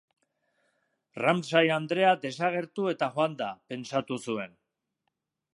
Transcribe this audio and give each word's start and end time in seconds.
Ramsay 1.23 1.69
andrea 1.75 2.15
desagertu 2.25 2.89
eta 2.95 3.13
joan 3.19 3.39
da, 3.45 3.53
pentsatu 3.73 4.21
zuen. 4.29 4.61